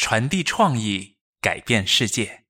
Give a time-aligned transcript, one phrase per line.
[0.00, 2.42] 传递创意，改变世界。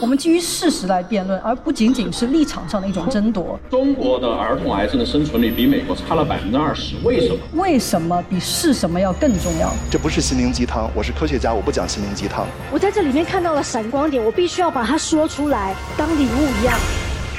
[0.00, 3.60] 我们基于事实来辩论，而不仅仅是立场上的一种争夺。
[3.70, 7.38] 中国的儿童癌症的生存率比美国差了百分之二十，为什么？
[7.52, 9.70] 为什么比是什么要更重要？
[9.90, 12.46] 这不是心灵鸡汤，我是科学家，我不讲心灵鸡汤。
[12.72, 16.78] 我在这里面看到了闪光点，我必须要把它说出来，当礼物一样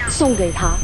[0.08, 0.76] 送给他。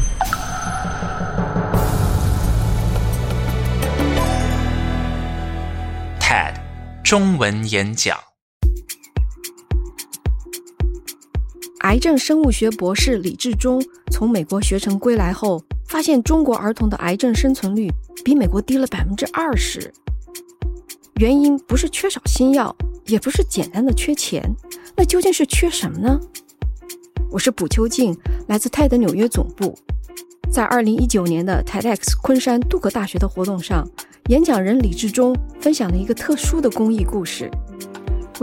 [6.19, 6.55] TED
[7.03, 8.17] 中文演讲。
[11.83, 17.91] 癌症生物学博士李志忠从美国学成归来后，发现中国儿童的癌症生存率
[18.23, 19.93] 比美国低了百分之二十。
[21.17, 22.73] 原因不是缺少新药，
[23.05, 24.55] 也不是简单的缺钱，
[24.95, 26.17] 那究竟是缺什么呢？
[27.29, 29.77] 我是卜秋静，来自泰德纽约总部。
[30.49, 33.85] 在二零一九年的 TEDx 昆山杜克大学的活动上，
[34.29, 37.51] 演讲人李志忠分享了一个特殊的公益故事。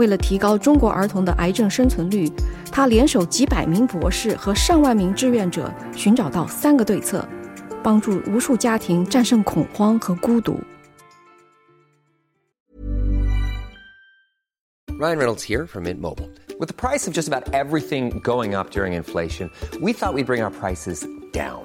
[0.00, 2.30] 为了提高中国儿童的癌症生存率，
[2.70, 7.26] 他联手几百名博士和上万名志愿者，寻找到三个对策，
[7.82, 10.58] 帮助无数家庭战胜恐慌和孤独。
[14.98, 16.30] Ryan Reynolds here from Mint Mobile.
[16.58, 19.50] With the price of just about everything going up during inflation,
[19.82, 21.64] we thought we'd bring our prices down.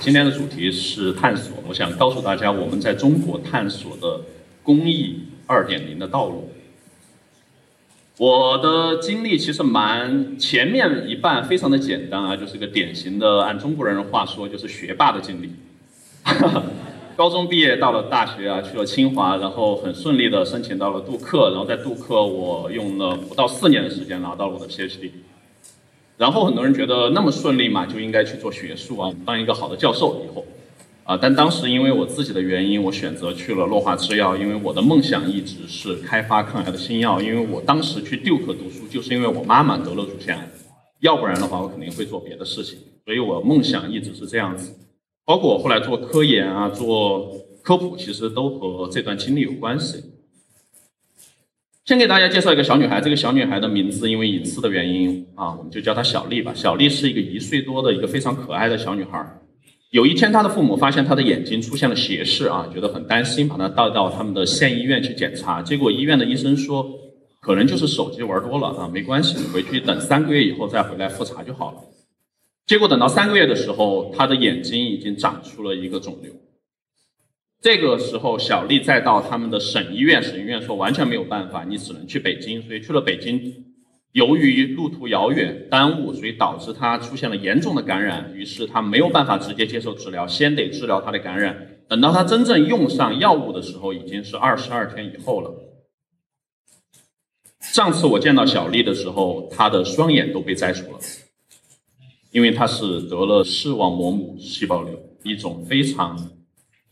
[0.00, 4.22] 今天的主题是探索，我想告诉大家我们在中国探索的
[4.62, 6.50] 公益二点零的道路。
[8.16, 15.52] 我的经历其实蛮前面一半非常的简单啊，就是个典型的按中国人的话说就是学霸的经历。
[17.14, 25.10] 高中毕业到了大学啊，去了清华，然后很顺利的申请到了杜克，然后在杜克我用了不到四年的时间拿到了我的 PhD。
[26.20, 30.44] 然后很多人觉得那么顺利嘛，就应该去做学术啊，当一个好的教授以后，
[31.04, 37.22] 啊，但当时因为我自己的原因，我选择去了诺华制药，因为我的梦想一直是开发抗癌的新药。
[37.22, 40.46] 因为我当时去 Duke 读书，就是因为我妈妈得了乳腺癌，
[41.00, 42.78] 要不然的话我肯定会做别的事情。
[43.06, 44.74] 所以我梦想一直是这样子，
[45.24, 47.32] 包括我后来做科研啊，做
[47.62, 50.04] 科普，其实都和这段经历有关系。
[51.90, 56.52] 先给大家介绍一个小女孩，这个小女孩的名字因为隐私的原因啊，我们就叫她小丽吧。
[56.54, 59.20] 小丽是一个一岁多的一个非常可爱的小女孩。
[59.90, 65.60] 有一天，她的父母发现她的眼睛出现了斜视啊，觉得很担心，把她带到他们的县医院去检查。
[65.60, 66.88] 结果医院的医生说，
[67.40, 71.78] 可能就是手机玩多了啊，没关系，回去等三个月以后再回来复查就好了。
[72.68, 76.32] 结果等到三个月的时候，她的眼睛已经长出了一个肿瘤。
[77.60, 83.66] 这个时候，小丽再到他们的省医院，省医院说完全没有办法，你只能去北京，所以去了北京。
[84.12, 91.76] 由于路途遥远，耽误，所以导致她出现了严重的感染，于是她没有办法直接接受治疗，先得治疗她的感染。
[91.86, 95.52] 等到她真正用上药物的时候，已经是二十二天以后了。
[97.60, 100.98] 上次我见到小丽的时候，她的双眼都被摘除了，
[102.32, 106.39] 因为她是得了视网膜母细胞瘤，一种非常。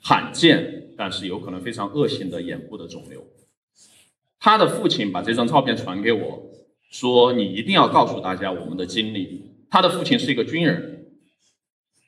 [0.00, 3.26] 罕见，但是有可能非常恶性的眼部的肿瘤。
[4.40, 6.42] 他的父亲把这张照片传给我，
[6.90, 11.06] 说：“你一定要告诉大家我们的经历。”他的父亲是一个军人，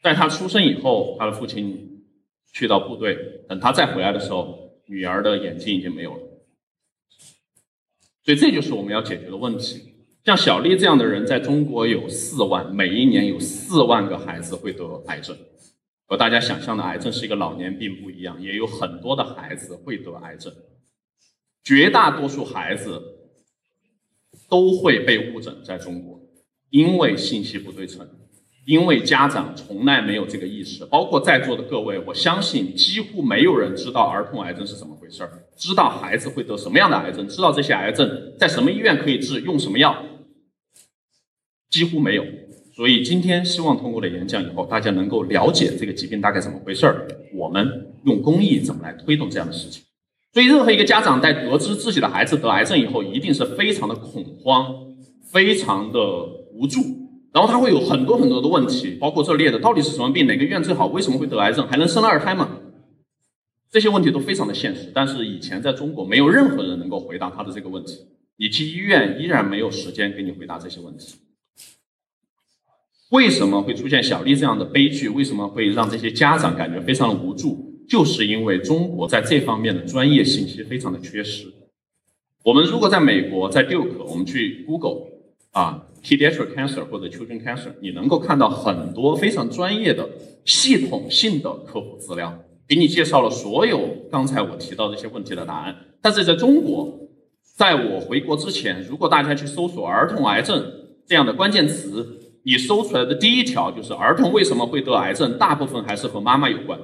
[0.03, 2.05] 在他出生以后，他的父亲
[2.53, 6.21] 去到部队，等他再回来的时候，女儿的眼睛已经没有了。
[8.25, 9.95] 所以这就是我们要解决的问题。
[10.25, 15.37] 像小丽这样的人，在中国有四万，每一年有四万个孩子会得癌症。
[16.11, 20.53] 和大家想象的癌症是一个老年病不一样，也有很多的孩子会得癌症，
[21.63, 23.01] 绝大多数孩子
[24.49, 26.21] 都会被误诊在中国，
[26.71, 28.05] 因为信息不对称，
[28.67, 40.05] 因为家长从来没有这个意识，包括在座的各位，我相信几乎没有人知道儿童癌症是怎么回事儿，知道孩子会得什么样的癌症，知道这些癌症在什么医院可以治，用什么药，
[41.71, 42.25] 几乎没有。
[42.81, 49.83] 所以今天希望通过了演讲以后，大家能够了解这个疾病大概怎么回事儿，我们用公益怎么来推动这样的事情。
[50.33, 54.75] 所以任何一个家长在得知自己的孩子得癌症以后，一定是非常的恐慌，
[55.31, 56.01] 非常的
[56.55, 56.81] 无助，
[57.35, 62.61] 然后他会有很多很多的问题，包括这列的到底是什么病，哪个医院最好，为什么会得癌症，还能生二胎吗？
[63.71, 68.07] 这些问题都非常的现实，但是以前在中国没有任何人能够回答他的这个问题，
[68.39, 71.17] 你去医院依然没有时间给你回答这些问题。
[73.11, 75.09] 为什么会出现小丽这样的悲剧？
[75.09, 77.85] 为什么会让这些家长感觉非常的无助？
[77.89, 81.53] 就是因为中国在这方面的专业信息非常的缺失。
[82.45, 85.09] 我们如果在美国，在 Duke，我们去 Google
[85.51, 90.09] 啊，pediatric cancer 或者 children cancer，你能够看到很多非常专业的、
[90.45, 95.75] 系统性的科普资料，给你介绍了所有刚才我提到这些问题的答案。
[96.01, 96.97] 但是在中国，
[97.57, 100.65] 在我回国之前，如果大家去搜索儿童癌症
[101.09, 106.81] 这样的关键词，你搜出来的第一条就是儿童为什么会得癌症，大部分还是和妈妈有关。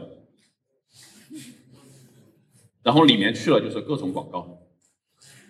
[2.83, 4.61] 然后里面去了就是各种广告，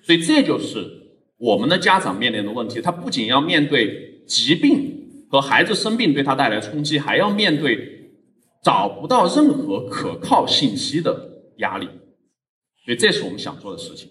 [0.03, 0.89] 所以这就是
[1.37, 2.81] 我们的家长面临的问题。
[2.81, 8.13] 他不仅要面对疾病和孩子生病对他带来冲击，还要面对
[8.63, 11.87] 找不到任何可靠信息的压力。
[12.85, 14.09] 所以这是我们想做的事情。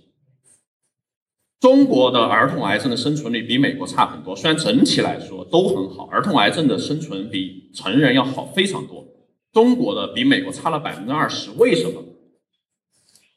[1.65, 9.03] 中国的儿童癌症的生存率比美国差很多，虽然整体来说都很好，儿童癌症的生存比成人要好非常多。
[9.51, 12.03] 中国的比美国差了百分之二十，为什么？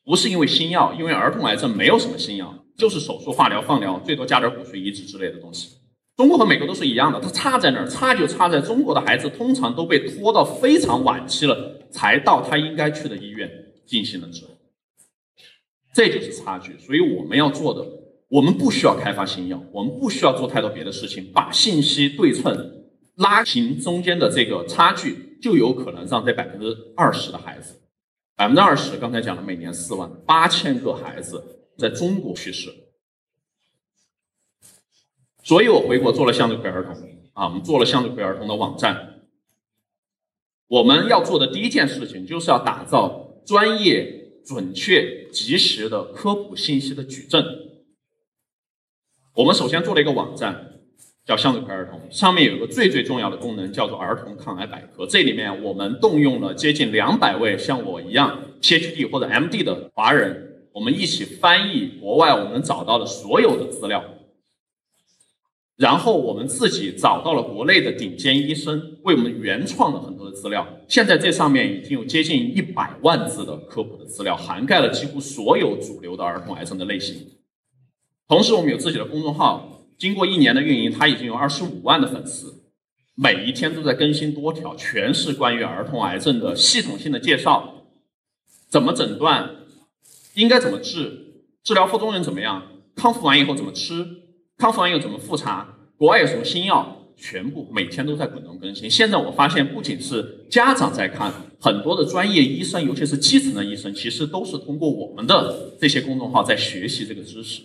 [0.04, 5.78] 不是因为新药，因为儿童癌症没有什么新药，就是手术、化疗、放疗，最多加点骨髓移植之类的东西。
[6.14, 7.88] 中国和美国都是一样的，它差在哪儿？
[7.88, 13.50] 差就差在中国的孩子通常都被拖到非常晚期了，才到他应该去的医院
[13.86, 14.50] 进行了治疗，
[15.94, 16.76] 这就是差距。
[16.78, 17.80] 所以我们要做的，
[18.28, 22.84] 我们不需要开发新药，我们不需要做太多别的事情，把信息对称，
[23.16, 27.80] 拉平中间的这个差距，就有可能让这百分之二十的孩子。
[28.36, 31.42] 百分之二十，刚才讲了，每年四万八千个孩子
[31.76, 32.72] 在中国去世，
[35.42, 36.94] 所以我回国做了向日葵儿童
[37.32, 39.22] 啊，我们做了向日葵儿童的网站。
[40.68, 47.42] 我们要做的第一件事情，就是要打造专业、准确、及时的科普信息的矩阵。
[49.38, 50.64] 我们首先做了一个网站。
[51.24, 55.06] 叫向日葵儿童，上面有一个最最重要的功能，叫做儿童抗癌百科。
[55.06, 64.02] 这里面我们动用了接近两百位像我一样 PhD 或者 MD 的华人，我们一起翻译国外我们找到的所有的资料，
[65.76, 70.66] 然后我们自己找到了国内的顶尖医生，为我们原创了很多的资料。
[70.88, 77.37] 现在这上面已经有接近一百万字的科普的资料，涵盖了几乎所有主流的儿童癌症的类型。
[78.28, 79.86] 同时，我们有自己的公众号。
[79.96, 82.62] 经过一年的运营，它已经有二十五万的粉丝，
[83.16, 87.86] 每一天都在更新多条，全是关于儿童癌症的系统性的介绍，
[88.68, 89.50] 怎么诊断，
[90.34, 92.62] 应该怎么治，治疗副作用怎么样，
[92.94, 94.06] 康复完以后怎么吃，
[94.56, 98.88] 康复完以后怎么复查，国外有什么新药，全部每天都在滚动更新。
[98.88, 107.62] 现在我发现，不仅是家长在看，很多的专业医生，尤其是基层的医生，其实都是通过我们的这些公众号在学习这个知识。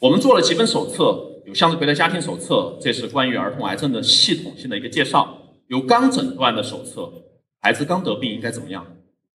[0.00, 5.20] 我们做了几本手册，有向日葵的家庭手册，这是关于儿童癌症的系统性的一个介绍；
[5.66, 7.12] 有刚诊断的手册，
[7.60, 8.82] 孩子刚得病应该怎么样；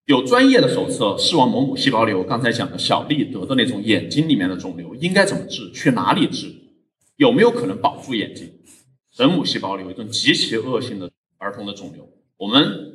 [0.05, 6.47] 有专业的手册，视网膜母细胞瘤，刚才讲的小丽得的那种眼睛里面的肿瘤应该怎么治，去哪里治，
[7.17, 8.47] 有没有可能保住眼睛；
[9.15, 12.93] 人母细胞瘤一种极其恶性的儿童的肿瘤，我们。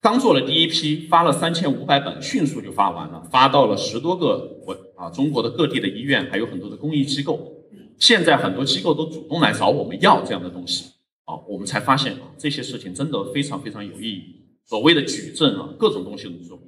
[0.00, 7.54] 刚做了第一批，发了三千五百本，迅速就发完了，发到了十多个国啊中国的各地的医院，还有很多的公益机构。
[7.98, 10.84] 现在很多机构都主动来找我们要这样的东西
[11.24, 14.22] 啊，我们才发现啊这些事情真的非常非常有意义。
[14.64, 16.60] 所谓的矩阵啊，各种东西都做。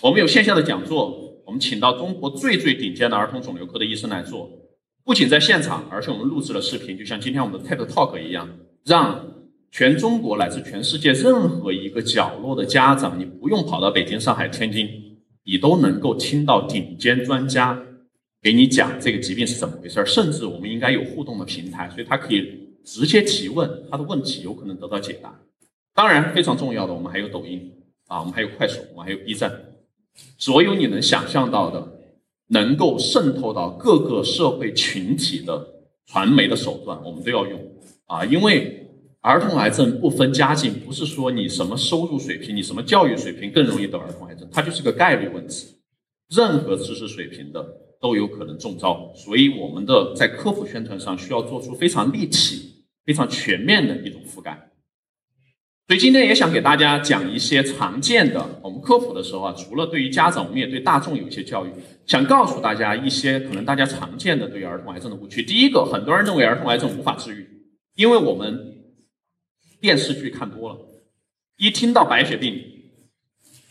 [0.00, 4.48] 我们有线下的讲座，我们请到中国最最顶尖的儿童肿瘤科的医生来做，
[5.04, 8.48] 不仅在现场，而且我们录制了视频，就像今天我们的 TED Talk 一样，
[8.84, 9.26] 让。
[9.72, 15.09] 全中国乃至全世界任何一个角落的家长，你不用跑到北京、上海、天津，
[15.44, 17.80] 你都能够听到顶尖专家
[18.42, 20.06] 给你讲这个疾病是怎么回事儿。
[20.06, 25.40] 甚至我们应该有互动的平台，所以他可以直接提问，他的问题有可能得到解答。
[25.94, 27.72] 当然，非常重要的，我们还有抖音
[28.06, 29.52] 啊，我们还有快手，我们还有 B 站，
[30.38, 31.86] 所有你能想象到的，
[32.48, 35.66] 能够渗透到各个社会群体的
[36.06, 37.60] 传媒的手段，我们都要用
[38.06, 38.76] 啊，因为。
[39.22, 45.76] 儿童癌症不分家境，不是说你什么收入水平、你什么教育水平更容易得儿童癌症，它就是个概率问题。
[46.34, 47.62] 任何知识水平的
[48.00, 54.70] 都有可能中招，所以我们的在科普宣传上需要做出非常立体、非常全面的一种覆盖。
[55.86, 61.70] 所以今天也想给大家讲一些常见的，我们科普的时候啊，除了对于家长，我们也对大众有一些教育，
[62.06, 65.42] 想告诉大家一些可能大家常见的对于儿童癌症的误区。
[65.42, 67.46] 第一个，很多人认为儿童癌症无法治愈，
[67.96, 68.79] 因为我们。
[69.80, 70.78] 电视剧看多了，
[71.56, 72.62] 一听到白血病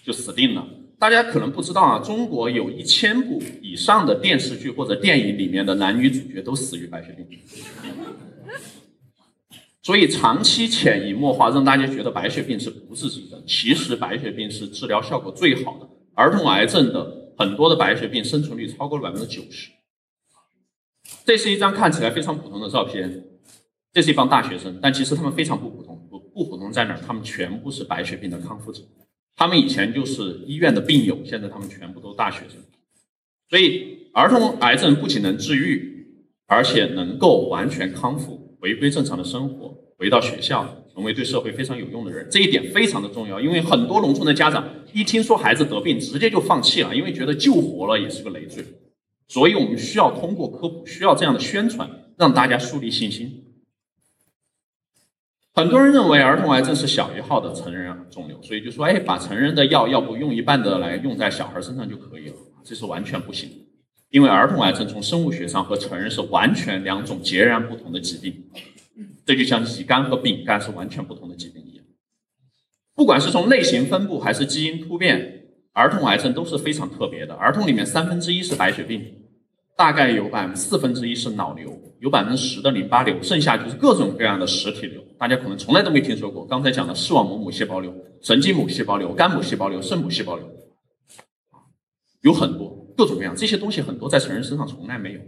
[0.03, 0.67] 就死定了。
[0.97, 7.39] 大家可能不知道啊，中国有一千部以上的电视剧或者电影里面的男女主角都死于白血病，
[9.81, 13.41] 所以长期潜移默化让大家觉得白血病是不治之症。
[13.47, 19.69] 其实白血病是治疗效果最好的，儿童癌症的很多的白血病生存率超过了百分之九十。
[21.23, 23.25] 这是一张看起来非常普通的照片。
[23.91, 25.98] 这是一帮大学生，但其实他们非常不普通。
[26.33, 26.99] 不普通在哪儿？
[27.05, 28.81] 他们全部是白血病的康复者，
[29.35, 32.57] 他们以前就是医院的病友，现在他们全部都大学生。
[33.49, 36.05] 所以，儿童癌症不仅能治愈，
[36.47, 42.27] 而且能够完全康复，回归正常的生活，回到学校，成为对社会非常有用的人。
[42.29, 48.63] 这一点非常的重要，因为很多农村的家长一听说孩子得病，直接就放弃了，因为觉得救活了也是个累赘。
[49.27, 53.45] 所以我们需要通过科普，需要这样的宣传，让大家树立信心。
[55.59, 63.55] 很多人认为儿童癌症是小一号的成人肿瘤，所以就说，哎，把成人的药要不用一半的来用在小孩身上就可以了，这是完全不行的。
[64.09, 68.33] 因为儿童癌症从生物学上和成人是完全两种截然不同的疾病，
[69.25, 71.83] 这就像乙肝和丙肝是完全不同的疾病一样。
[72.95, 77.33] 不管是从类型分布还是基因突变，儿童癌症都是非常特别的。
[77.33, 79.03] 儿童里面三分之一是白血病。
[79.79, 81.71] 大概有百分之四分之一是脑瘤，
[82.01, 85.01] 有百分之十的淋巴瘤，剩下就是各种各样的实体瘤。
[85.17, 86.45] 大家可能从来都没听说过。
[86.45, 90.45] 刚才讲的视网膜母细胞瘤、神经母细胞瘤、肝母细胞瘤、肾母细胞瘤，
[92.23, 95.21] 有很多各种各样这些东西，很多在成人身上从来没有。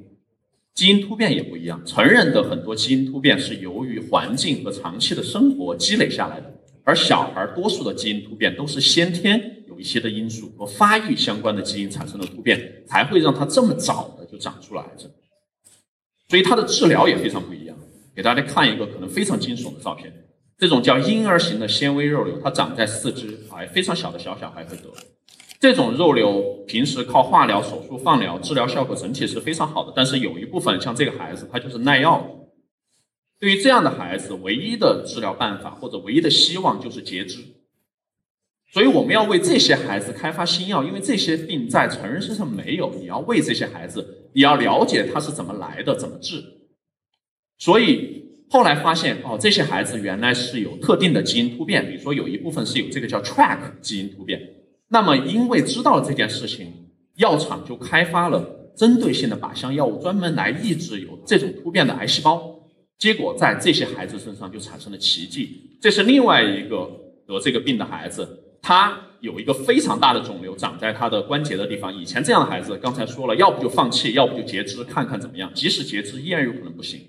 [0.74, 6.53] 基因突变也不一样，成人的很多基因突变是由于环境和长期的生活积累下来的，
[6.84, 9.72] 而小孩多数的基因突变都是先天有。
[9.79, 15.12] 一些的因素和发育相关的基因产生的突变，才会让他这么早就长出了癌症。
[16.30, 17.78] 所以它的治疗也非常不一样。
[18.16, 20.12] 给大家看一个可能非常惊悚的照片，
[20.58, 24.84] 这种叫婴儿型的纤维肉瘤，它长在四肢，哎，非常小的小小孩会得。
[25.60, 32.50] 这种肉瘤平时靠化疗、手术、放疗治疗效果整体是非常好的，但是有一部分像这个孩子，他就是耐药。
[33.40, 37.40] 对于这样的孩子，唯一的治疗办法或者唯一的希望就是截肢。
[38.74, 42.94] 所以我们要为这些孩子开发新药，因为这些病在成人身上没有。
[42.96, 46.44] 你要为这些孩子，你要了解它是怎么来的，怎么治。
[47.58, 54.42] 所以后来发现，哦，这些孩子原来是有特定的基因突变，比如说有一部分是有这个叫 TRAC 基因突变。
[54.90, 62.60] 那么因为知道了这件事情，药厂就开发了针对性的靶向药物，专门来抑制有这种突变的癌细胞。
[62.98, 65.78] 结果在这些孩子身上就产生了奇迹。
[65.82, 66.90] 这是另外一个
[67.26, 68.44] 得这个病的孩子。
[68.62, 71.96] 他有一个非常大的肿瘤长在他的关节的地方。
[71.96, 75.51] 以前这样的孩子，刚才说了，要不就放弃，要不就截肢，看看怎么样。
[75.54, 77.00] 即使截肢，依然有可能不行，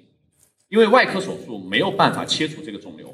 [0.68, 3.12] 因为外科手术没有办法切除这个肿瘤。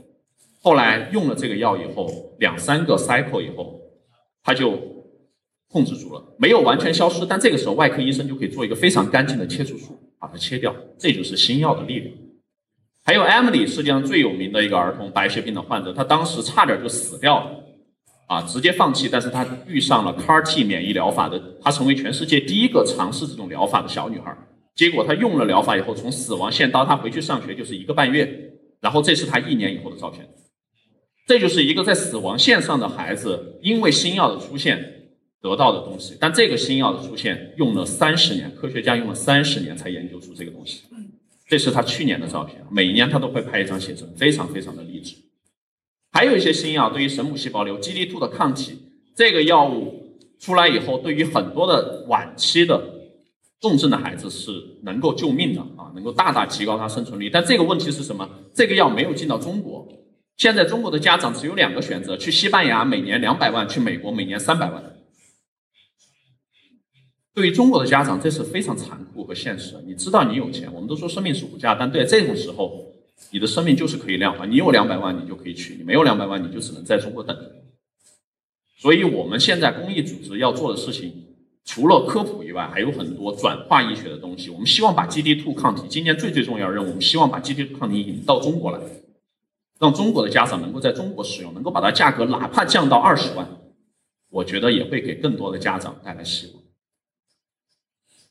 [0.60, 3.80] 后来用了这个药以后，两三个 cycle 以后，
[4.42, 4.76] 他就
[5.68, 7.24] 控制住了，没有完全消失。
[7.24, 10.74] 但这个时候，外科医生就可以做一个非常干净的切除术，把它切掉。
[10.98, 12.12] 这就是新药的力量。
[13.04, 17.64] 还有 Emily，世界上最有名的一个儿童白血病的患者，他当时差点就死掉了。
[18.28, 24.36] 啊，直接放弃，但是她遇上了 CAR T 免疫疗法的，她成为全世界第一个尝试这种疗法的小女孩。
[24.76, 28.52] 结果她用了疗法以后，从死亡线到她回去上学就是一个半月。
[28.80, 30.28] 然后这是她一年以后的照片。
[31.26, 35.08] 这就是一个在死亡线上的孩子，因为新药的出现
[35.42, 36.16] 得到的东西。
[36.20, 40.82] 但这个新药的出现用了三十年，科学家用了三十年才研究出这个东西。
[41.48, 45.16] 这是他去年的照片，每年他都会拍一张写真，非常非常的励志。
[46.18, 48.76] 还有一些新药对于神母细胞瘤 GD2 的抗体，
[49.14, 52.82] 这个药物出来以后，对于很多的晚期的
[53.60, 54.50] 重症的孩子是
[54.82, 57.30] 能够救命的啊，能够大大提高他生存率。
[57.30, 58.28] 但这个问题是什么？
[58.52, 59.86] 这个药没有进到中国，
[60.36, 64.96] 现在中国的家长只有两个选择：去西班牙每年两百万，去美国每年三百万。
[67.32, 69.76] 对于中国的家长，这是非常残酷和现实。
[69.86, 72.87] 你知道你有钱，我们都说生命是无价，但对这种时候。
[73.30, 77.52] 你的生命就是可以量化，你有两百万，你就可以取；你没有两百万，你就只能在中国等着。
[78.78, 81.26] 所以，我们现在公益组织要做的事情，
[81.64, 84.50] 除了科普以外，还有很多转化医学的东西。
[84.50, 88.80] 我们希望把 GD2 抗体，今年最最重要的任务，我们希望把 GD2 抗体引到中国来。
[89.80, 93.48] 让中国的家长能够在中国使用，能够把它价格哪怕降到二十万，
[94.30, 96.62] 我觉得也会给更多的家长带来希望。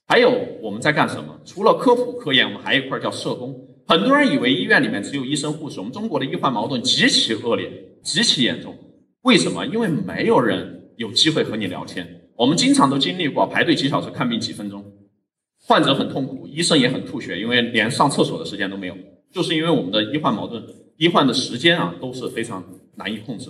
[0.07, 1.39] 还有我们在干什么？
[1.45, 3.66] 除了科普科研，我们还有一块叫社工。
[3.87, 7.71] 很多人以为医院里面只有医生护士，我们中国的医患矛盾极其恶劣，
[8.03, 8.77] 极其严重。
[9.21, 9.65] 为什么？
[9.65, 12.05] 因为没有人有机会和你聊天。
[12.35, 14.83] 我们经常都经历过排队几小时看病几分钟，
[15.65, 18.97] 患者很痛苦，医生也很吐血，因为连上厕所的时间都没有。
[19.31, 20.61] 就是因为我们的医患矛盾，
[20.97, 22.63] 医患的时间啊都是非常
[22.95, 23.49] 难以控制。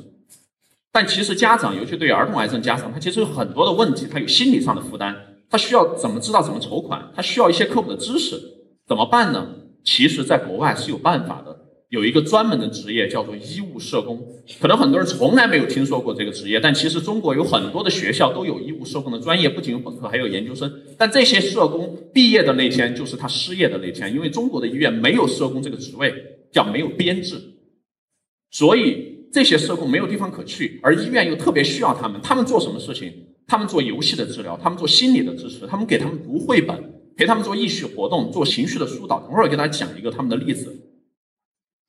[0.92, 5.16] 但其实家长，尤其对儿童癌症家长，他其实有很多的问题，他有心理上的负担，
[5.50, 8.40] 他需要怎么知道怎么筹款，他需要一些科普的知识，
[8.88, 9.56] 怎么办呢？
[9.88, 14.22] 其实，在国外是有办法的，有一个专门的职业叫做医务社工。
[14.60, 20.70] 可能很多人从来没有听说过这个职业，但其实中国有很多的学校都有医务社工的专业，不仅有本科，还有研究生。
[20.98, 26.14] 但这些社工毕业的那天，就是他失业的那天，因为中国的医院没有社工这个职位，
[26.52, 27.42] 叫没有编制，
[28.52, 32.20] 所以这些社工没有地方可去，而医院又特别需要他们。
[32.22, 33.10] 他们做什么事情？
[33.48, 36.97] 他们做游戏的治疗，他们做心理的支持，他们给他们读绘本。
[37.18, 39.20] 陪他们做意识活动，做情绪的疏导。
[39.22, 40.74] 等会儿给大家讲一个他们的例子。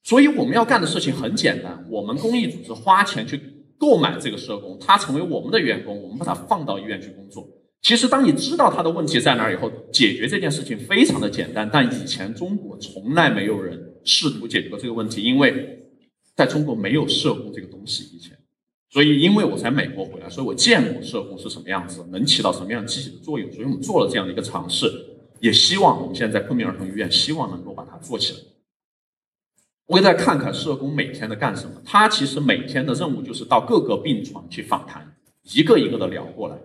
[0.02, 3.38] 所以我们要干的事情很简单，我们公益组织花钱去
[3.76, 7.47] 购买这个社工，他成为我们的员工，我们把他放到医院去工作。
[7.82, 11.68] 其实，当你知道他的问题在哪儿以后，解决这件事情非常的简单。
[11.70, 15.78] 但以前中国从来没有人试图解决过这个问题，因为
[16.35, 18.37] 在中国没有社工这个东西以前。
[18.90, 23.52] 所以，因为我在美国回来，所以我见过社工是什么样子，能起到什么样积极的作用。
[23.52, 24.90] 所以我们做了这样的一个尝试。
[25.40, 28.40] 也希望我们现在昆明儿童医院，希望能够把它做起来。
[29.87, 31.80] 我给大家看看社工每天的干什么。
[31.85, 36.57] 他其实每天的任务就是到各个病床去访谈，一个一个的聊过来，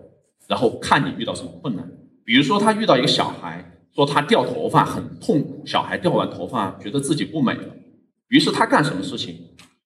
[0.46, 1.90] 然后看你遇到什么困难。
[2.24, 7.74] 比如说他遇到一个小孩，说他掉头发很痛苦，小孩掉完头发觉得自己不美了，
[8.28, 9.38] 于是他干什么事情？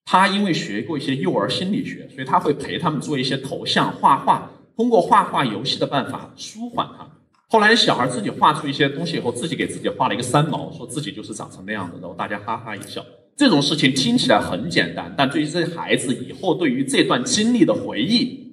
[0.04, 7.17] 他因为学过一些幼儿心理学，所以他会陪他们做一些头像画画，通过画画游戏的办法舒缓他。
[7.50, 13.04] 后来小孩自己画出一些东西以后，自己给自己画了一个三毛，说自己就是长成那样的，然后大家哈哈一笑。
[13.36, 18.52] 这种事情听起来很简单，但对于这些孩子以后对于这段经历的回忆，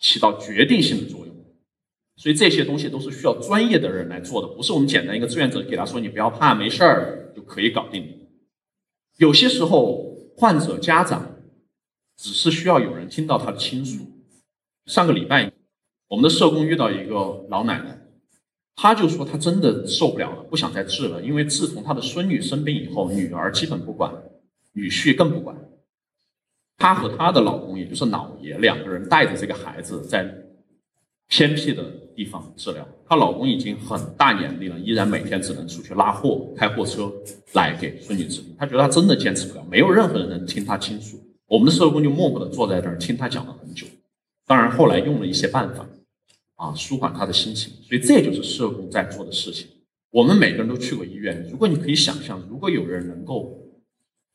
[0.00, 1.32] 起到决定性的作用。
[2.16, 8.26] 所以这些东西都是需要专业的人来做的，不是我们简单一个志愿者给他说你不要怕，没事儿就可以搞定。
[9.18, 11.36] 有些时候患者家长
[12.16, 13.98] 只是需要有人听到他的倾诉。
[14.86, 15.51] 上个礼拜。
[16.12, 17.98] 我们的社工遇到一个老奶奶，
[18.76, 21.22] 她就说她真的受不了了，不想再治了。
[21.22, 24.12] 因为自从她的孙女生病以后，女儿基本不管，
[24.74, 25.56] 女婿更不管。
[26.76, 30.30] 她和她的老公，也就是姥爷，两个人带着这个孩子在
[31.28, 31.82] 偏僻的
[32.14, 32.86] 地方治疗。
[33.08, 37.10] 她老公已经很大年龄了，依然每天只能出去拉货，开货车
[37.54, 38.54] 来给孙女治病。
[38.58, 41.18] 她觉得她真的坚持不了，没有任何人能听她倾诉。
[41.46, 43.86] 我们的社工就默默地坐在这儿听她讲了很久。
[44.46, 45.86] 当然后来用了一些办法。
[46.62, 49.66] 啊，舒缓他的心情，所以这就是社工在做的事情。
[50.12, 53.58] 我们每个人都去过医院，如果你可以想象，如果有人能够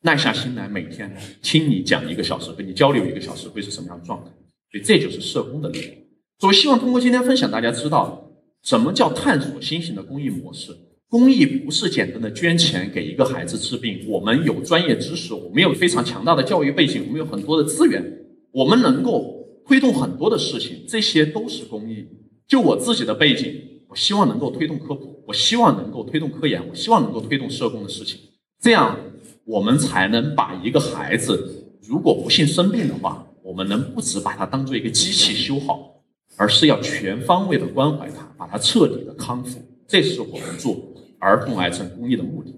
[0.02, 4.32] 耐下心来，每天听你讲一个小时，跟你交流一个小时，会是什么样的状态？
[4.70, 5.94] 所以这就是社工的力量。
[6.40, 8.30] 所以希望通过今天分享，大家知道
[8.62, 10.76] 什么叫探索新型的公益模式。
[11.08, 18.04] 公益不是简单的捐钱给一个孩子治病，我们有专业知识，我们有非常强大的教育背景，我们有很多的资源，
[18.52, 19.37] 我们能够。
[19.67, 22.08] 推动很多的事情，这些都是公益。
[22.47, 28.17] 就我自己的背景，我希望能够推动科普，我希望能够推动科研，我希望能够推动社工的事情。
[28.62, 28.97] 这样，
[29.43, 36.01] 我们才能把一个孩子，如果不幸生病的话，我们能不只把他当做一个机器修好，
[36.38, 39.62] 而是要全方位的关怀他，把他彻底的康复。
[39.86, 40.77] 这是我们做
[41.19, 42.56] 儿童癌症公益的目的。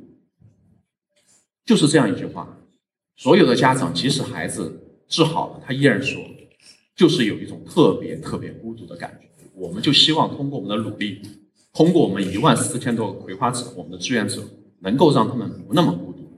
[1.65, 2.59] 就是这样一句话：
[3.17, 6.21] 所有的家长，即使孩子治好了，他依然说。
[6.99, 11.21] 就是有一种特别特别孤独的感觉，我们就希望通过我们的努力，
[11.73, 14.43] 通过我们一万四千多个葵花籽，我们的志愿者
[14.81, 16.29] 能够让他们不那么孤独。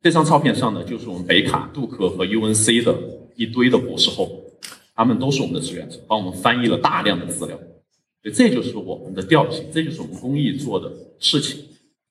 [0.00, 2.98] 这张照片上呢，就是我们北卡、杜克和 UNC 的
[3.36, 4.44] 一堆的博士后，
[4.94, 7.54] 他们都是我们的志愿者，帮我们翻译了大量的资料。
[8.22, 11.62] 所以这就是我们的调性，这就是我们公益做的事情。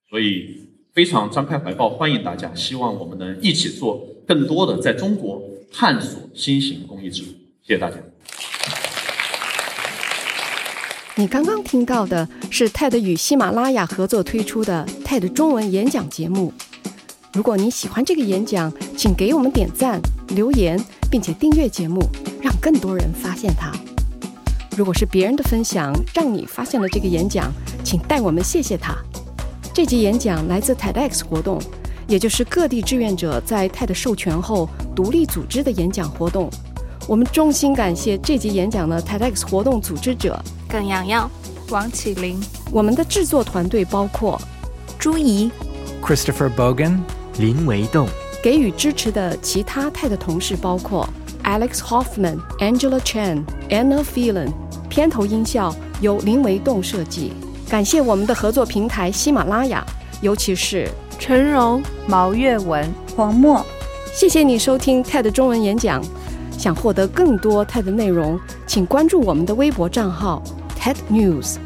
[0.07, 7.29] 所以非常张开怀抱欢迎大家，希望我们能一起做更多的在中国探索新型公益之路。
[7.67, 7.97] 谢谢大家。
[11.15, 16.53] 你刚刚听到的是 TED 与喜马拉雅合作推出的 TED 中文演讲节目。
[17.33, 19.99] 如果你喜欢这个演讲，请给我们点赞、
[20.29, 22.07] 留言，并且订阅节目，
[22.41, 23.73] 让更多人发现它。
[24.77, 27.51] 如果是别人的分享让你发现了这个演讲，
[27.83, 28.95] 请代我们谢谢他。
[29.73, 31.61] 这集演讲来自 TEDx 活动，
[32.07, 36.49] 也就是各地志愿者在 TED 授权后独立组织的演讲活动。
[37.07, 41.31] 我们衷心感谢这集演讲的 TEDx 活动组织者耿洋洋、
[41.69, 42.37] 王启林。
[42.69, 44.37] 我们的制作团队包括
[44.99, 45.49] 朱怡、
[46.03, 46.99] Christopher Bogan、
[47.37, 48.09] 林维栋。
[48.43, 51.07] 给予支持的其他 TED 同事包括
[51.45, 54.51] Alex Hoffman、Angela Chen、Anna Phelan。
[54.89, 57.31] 片头音效由林维栋设计。
[57.69, 59.85] 感谢我们的合作平台喜马拉雅，
[60.19, 63.65] 尤其是陈荣、毛月文、黄墨。
[64.13, 66.03] 谢谢你收听 TED 中文演讲。
[66.58, 70.42] 想获得更多 TED 内容，请关注我们的微博账号
[70.78, 71.56] TED News，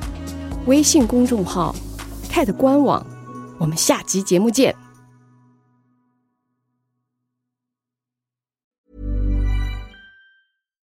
[0.67, 1.75] 微信公众号
[2.31, 3.07] TED 官网。
[3.59, 4.75] 我们下集节目见。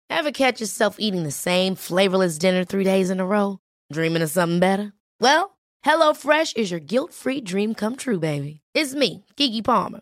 [0.09, 3.59] Ever catch yourself eating the same flavorless dinner three days in a row?
[3.91, 4.93] Dreaming of something better?
[5.19, 8.61] Well, HelloFresh is your guilt-free dream come true, baby.
[8.73, 10.01] It's me, Kiki Palmer.